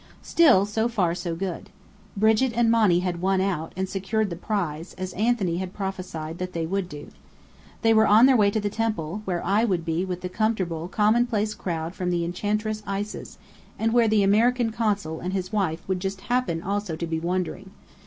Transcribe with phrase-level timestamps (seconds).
[0.23, 1.69] Still, so far so good.
[2.17, 6.53] Brigit and Monny had "won out," and secured the prize, as Anthony had prophesied that
[6.53, 7.09] they would do.
[7.83, 10.87] They were on their way to the temple, where I would be with the comfortable,
[10.87, 13.37] commonplace crowd from the Enchantress Isis,
[13.77, 17.69] and where the American Consul and his wife would just "happen" also to be wandering.